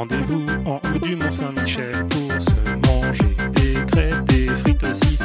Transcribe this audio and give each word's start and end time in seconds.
rendez-vous 0.00 0.46
en 0.64 0.76
haut 0.76 0.98
du 0.98 1.14
Mont 1.14 1.30
Saint-Michel 1.30 1.90
pour 2.08 2.32
se 2.40 2.86
manger 2.86 3.36
des 3.52 3.84
crêpes, 3.84 4.24
des 4.24 4.46
frites 4.46 4.82
aussi. 4.84 5.18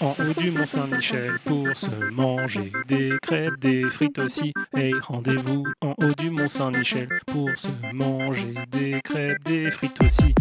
En 0.00 0.14
haut 0.18 0.40
du 0.40 0.50
Mont 0.50 0.66
Saint-Michel 0.66 1.38
pour 1.44 1.76
se 1.76 2.10
manger 2.10 2.72
des 2.88 3.12
crêpes, 3.22 3.58
des 3.60 3.88
frites 3.90 4.18
aussi. 4.18 4.52
Hey, 4.74 4.92
rendez-vous 5.00 5.64
en 5.80 5.94
haut 5.98 6.14
du 6.18 6.30
Mont 6.30 6.48
Saint-Michel 6.48 7.08
pour 7.26 7.50
se 7.56 7.68
manger 7.92 8.54
des 8.72 9.00
crêpes, 9.02 9.42
des 9.44 9.70
frites 9.70 10.02
aussi. 10.02 10.34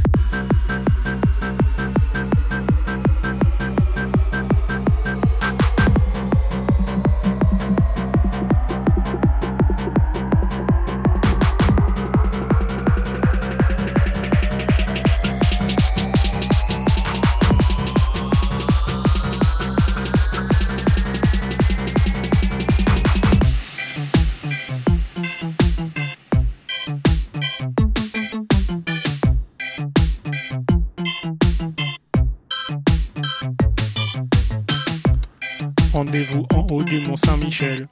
Rendez-vous 36.16 36.46
en 36.56 36.66
haut 36.72 36.82
du 36.82 37.02
Mont 37.02 37.18
Saint-Michel. 37.18 37.90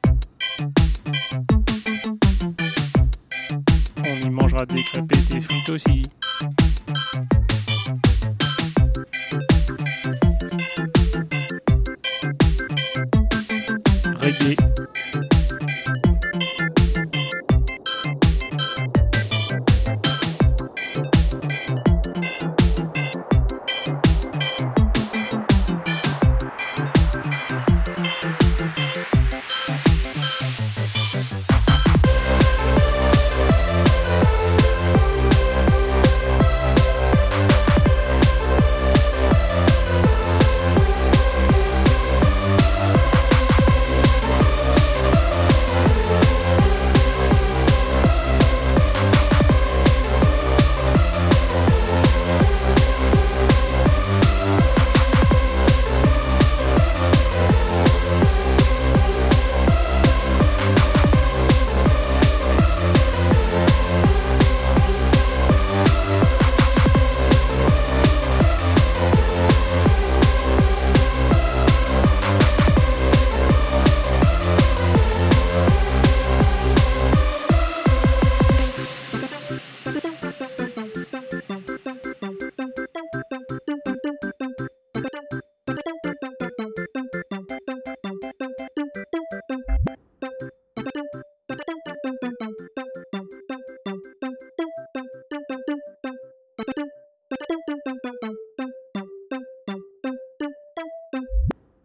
On 3.97 4.21
y 4.21 4.29
mangera 4.29 4.65
des 4.65 4.81
crêpes 4.81 5.11
et 5.11 5.33
des 5.33 5.41
frites 5.41 5.69
aussi. 5.69 6.03